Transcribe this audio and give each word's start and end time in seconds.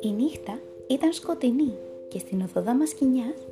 Η 0.00 0.08
νύχτα 0.08 0.58
ήταν 0.86 1.12
σκοτεινή 1.12 1.74
και 2.08 2.18
στην 2.18 2.42
οδοδά 2.42 2.74
μας 2.74 2.88
σκηνιάς 2.88 3.46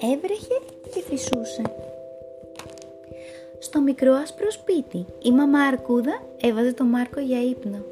έβρεχε 0.00 0.60
και 0.94 1.00
φυσούσε. 1.00 1.62
Στο 3.58 3.80
μικρό 3.80 4.12
άσπρο 4.12 4.50
σπίτι 4.50 5.06
η 5.22 5.30
μαμά 5.30 5.60
Αρκούδα 5.60 6.22
έβαζε 6.40 6.72
τον 6.72 6.86
Μάρκο 6.86 7.20
για 7.20 7.42
ύπνο. 7.42 7.84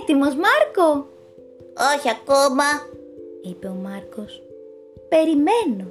«Έτοιμος 0.00 0.34
Μάρκο!» 0.34 1.06
«Όχι 1.94 2.10
ακόμα», 2.10 2.64
είπε 3.42 3.66
ο 3.66 3.74
Μάρκος. 3.74 4.42
«Περιμένω». 5.08 5.86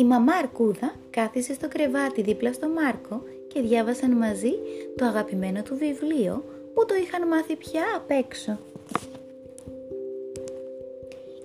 Η 0.00 0.04
μαμά 0.04 0.32
Αρκούδα 0.32 0.94
κάθισε 1.10 1.54
στο 1.54 1.68
κρεβάτι 1.68 2.22
δίπλα 2.22 2.52
στο 2.52 2.68
Μάρκο 2.68 3.22
και 3.48 3.60
διάβασαν 3.60 4.12
μαζί 4.12 4.52
το 4.96 5.04
αγαπημένο 5.04 5.62
του 5.62 5.76
βιβλίο 5.76 6.44
που 6.74 6.86
το 6.86 6.94
είχαν 6.94 7.28
μάθει 7.28 7.56
πια 7.56 7.82
απ' 7.96 8.10
έξω. 8.10 8.58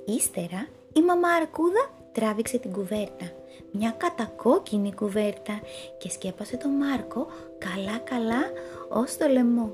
Ύστερα 0.06 0.68
η 0.94 1.02
μαμά 1.02 1.28
Αρκούδα 1.28 1.92
τράβηξε 2.12 2.58
την 2.58 2.72
κουβέρτα, 2.72 3.32
μια 3.72 3.96
κατακόκκινη 3.98 4.94
κουβέρτα 4.94 5.62
και 5.98 6.10
σκέπασε 6.10 6.58
τον 6.58 6.72
Μάρκο 6.72 7.28
καλά 7.58 7.98
καλά 7.98 8.44
ως 8.90 9.18
το 9.18 9.28
λαιμό. 9.28 9.72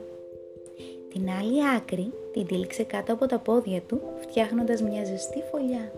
Την 1.14 1.30
άλλη 1.40 1.70
άκρη 1.76 2.14
την 2.34 2.46
τύλιξε 2.46 2.84
κάτω 2.84 3.14
από 3.14 3.26
τα 3.26 3.38
πόδια 3.38 3.82
του 3.82 4.02
φτιάχνοντας 4.22 4.82
μια 4.82 5.04
ζεστή 5.04 5.44
φωλιά. 5.52 5.92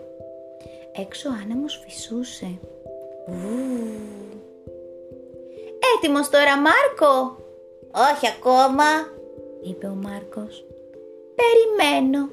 Έξω 0.96 1.28
άνεμος 1.42 1.82
φυσούσε. 1.84 2.58
Βου. 3.26 3.58
«Έτοιμος 5.96 6.28
τώρα 6.30 6.56
Μάρκο» 6.56 7.36
«Όχι 7.90 8.26
ακόμα» 8.38 8.84
είπε 9.62 9.86
ο 9.86 9.94
Μάρκος. 9.94 10.64
«Περιμένω» 11.34 12.28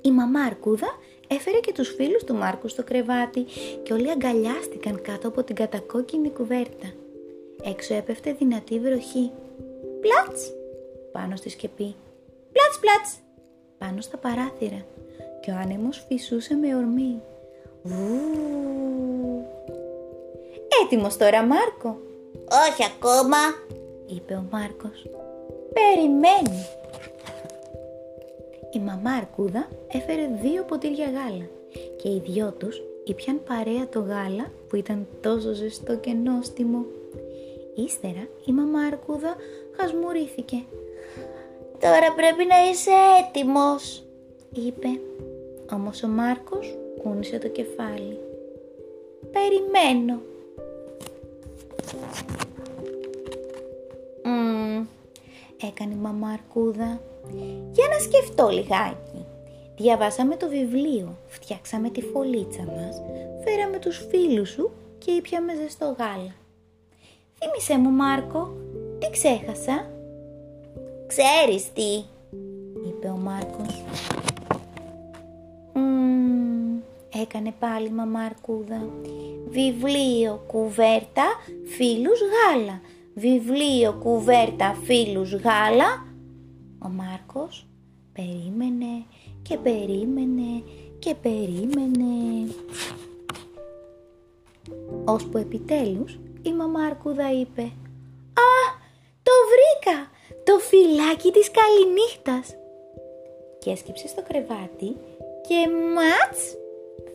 Η 0.00 0.10
μαμά 0.10 0.40
Αρκούδα 0.40 0.98
έφερε 1.28 1.58
και 1.58 1.72
τους 1.72 1.94
φίλους 1.94 2.24
του 2.24 2.34
Μάρκου 2.34 2.68
στο 2.68 2.82
κρεβάτι 2.84 3.44
και 3.82 3.92
όλοι 3.92 4.10
αγκαλιάστηκαν 4.10 5.02
κάτω 5.02 5.28
από 5.28 5.42
την 5.42 5.54
κατακόκκινη 5.54 6.30
κουβέρτα. 6.30 6.92
Έξω 7.62 7.94
έπεφτε 7.94 8.32
δυνατή 8.32 8.78
βροχή. 8.80 9.30
Πλάτς! 10.00 10.52
Πάνω 11.12 11.36
στη 11.36 11.48
σκεπή. 11.48 11.94
Πλάτς, 12.52 12.78
πλάτς! 12.80 13.23
Πάνω 13.78 14.00
στα 14.00 14.16
παράθυρα. 14.16 14.86
Και 15.40 15.50
ο 15.50 15.54
άνεμος 15.62 16.04
φυσούσε 16.08 16.54
με 16.54 16.76
ορμή. 16.76 17.22
Βου! 17.82 18.34
Έτοιμος 20.82 21.16
τώρα 21.16 21.42
Μάρκο! 21.42 21.98
Όχι 22.68 22.84
ακόμα, 22.84 23.36
είπε 24.06 24.34
ο 24.34 24.44
Μάρκος. 24.50 25.06
Περιμένει. 25.72 26.66
Η 28.72 28.78
μαμά 28.78 29.10
Αρκούδα 29.10 29.68
έφερε 29.88 30.28
δύο 30.42 30.62
ποτήρια 30.62 31.04
γάλα 31.06 31.46
και 31.96 32.08
οι 32.08 32.22
δυο 32.26 32.52
τους 32.58 32.82
ήπιαν 33.04 33.40
παρέα 33.48 33.88
το 33.88 34.00
γάλα 34.00 34.50
που 34.68 34.76
ήταν 34.76 35.06
τόσο 35.20 35.52
ζεστό 35.52 35.96
και 35.96 36.12
νόστιμο. 36.12 36.84
Ύστερα 37.74 38.28
η 38.44 38.52
μαμά 38.52 38.80
Αρκούδα 38.80 39.36
χασμουρήθηκε. 39.76 40.56
«Τώρα 41.80 42.12
πρέπει 42.14 42.44
να 42.44 42.70
είσαι 42.70 42.90
έτοιμος», 43.20 44.04
είπε. 44.52 44.88
Όμως 45.72 46.02
ο 46.02 46.06
Μάρκος 46.08 46.76
κούνησε 47.02 47.38
το 47.38 47.48
κεφάλι. 47.48 48.18
«Περιμένω», 49.32 50.20
έκανε 55.66 55.94
η 55.94 55.96
μαμά 55.96 56.28
Αρκούδα. 56.28 57.00
Για 57.72 57.86
να 57.88 57.98
σκεφτώ 57.98 58.48
λιγάκι. 58.48 59.24
Διαβάσαμε 59.76 60.36
το 60.36 60.48
βιβλίο, 60.48 61.16
φτιάξαμε 61.26 61.90
τη 61.90 62.00
φωλίτσα 62.00 62.62
μας, 62.62 63.02
φέραμε 63.44 63.78
τους 63.78 64.06
φίλους 64.10 64.48
σου 64.50 64.70
και 64.98 65.10
ήπιαμε 65.10 65.54
ζεστό 65.54 65.96
γάλα. 65.98 66.34
Θύμησέ 67.38 67.78
μου 67.78 67.90
Μάρκο, 67.90 68.56
τι 68.98 69.10
ξέχασα; 69.10 69.90
Ξέρεις 71.16 71.72
τι, 71.72 72.04
είπε 72.88 73.08
ο 73.08 73.16
Μάρκος. 73.16 73.82
έκανε 77.22 77.54
πάλι 77.58 77.86
η 77.86 77.90
μαμά 77.90 78.20
Αρκούδα. 78.20 78.88
Βιβλίο, 79.48 80.44
κουβέρτα, 80.46 81.24
φίλους 81.76 82.18
γάλα 82.20 82.80
βιβλίο, 83.14 83.92
κουβέρτα, 83.92 84.74
φίλους, 84.82 85.34
γάλα. 85.34 86.06
Ο 86.78 86.88
Μάρκος 86.88 87.66
περίμενε 88.12 89.04
και 89.42 89.56
περίμενε 89.56 90.62
και 90.98 91.14
περίμενε. 91.14 92.52
Ώσπου 95.04 95.38
επιτέλους 95.38 96.18
η 96.42 96.52
μαμά 96.52 96.80
Αρκούδα 96.80 97.32
είπε 97.32 97.62
«Α, 97.62 97.66
το 97.66 97.72
βρήκα! 97.72 97.83
Το 100.54 100.60
φυλάκι 100.60 101.30
της 101.30 101.50
καληνύχτας!» 101.50 102.56
Και 103.58 103.70
έσκυψε 103.70 104.08
στο 104.08 104.22
κρεβάτι 104.28 104.96
και 105.48 105.68
μάτς 105.94 106.56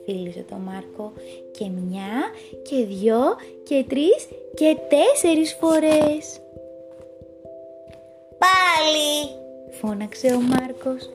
φίλησε 0.05 0.45
το 0.49 0.55
Μάρκο 0.55 1.13
και 1.51 1.65
μια 1.65 2.11
και 2.61 2.85
δυο 2.85 3.21
και 3.63 3.85
τρεις 3.89 4.27
και 4.53 4.77
τέσσερις 4.89 5.53
φορές. 5.53 6.39
«Πάλι!» 8.43 9.39
φώναξε 9.71 10.27
ο 10.27 10.41
Μάρκος. 10.41 11.09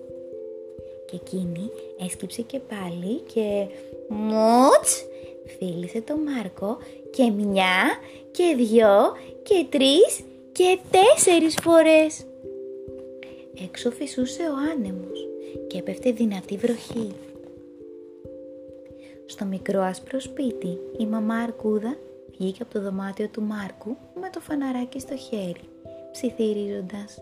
Και 1.07 1.17
εκείνη 1.17 1.71
έσκυψε 2.05 2.43
και 2.43 2.59
πάλι 2.59 3.21
και 3.33 3.67
μουτς 4.09 5.05
φίλησε 5.59 6.01
το 6.01 6.17
Μάρκο 6.17 6.79
και 7.11 7.31
μια 7.31 7.99
και 8.31 8.55
δυο 8.57 9.17
και 9.43 9.67
τρεις 9.71 10.25
και 10.55 10.79
τέσσερις 10.91 11.57
φορές. 11.63 12.27
Έξω 13.65 13.91
φυσούσε 13.91 14.43
ο 14.43 14.55
άνεμος 14.73 15.29
και 15.67 15.79
έπεφτε 15.79 16.11
δυνατή 16.11 16.57
βροχή. 16.57 17.13
Στο 19.27 19.45
μικρό 19.45 19.81
άσπρο 19.81 20.21
σπίτι 20.21 20.79
η 20.99 21.07
μαμά 21.07 21.35
Αρκούδα 21.35 21.97
βγήκε 22.39 22.63
από 22.63 22.73
το 22.73 22.81
δωμάτιο 22.81 23.29
του 23.29 23.43
Μάρκου 23.43 23.97
με 24.21 24.31
το 24.33 24.41
φαναράκι 24.41 25.01
στο 25.01 25.17
χέρι, 25.17 25.65
ψιθυρίζοντας 26.13 27.19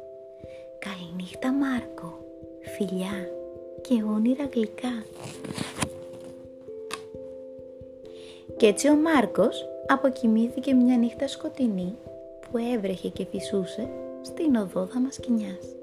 «Καληνύχτα 0.79 1.53
Μάρκο, 1.53 2.25
φιλιά 2.77 3.29
και 3.81 4.03
όνειρα 4.15 4.49
γλυκά». 4.53 5.05
Κι 8.57 8.67
έτσι 8.67 8.89
ο 8.89 8.95
Μάρκος 8.95 9.69
αποκοιμήθηκε 9.87 10.75
μια 10.75 10.97
νύχτα 10.97 11.29
σκοτεινή 11.29 11.97
που 12.53 12.59
έβρεχε 12.59 13.09
και 13.09 13.27
φυσούσε 13.31 13.89
στην 14.23 14.57
οδό 14.57 14.87
Δαμασκηνιάς. 14.87 15.82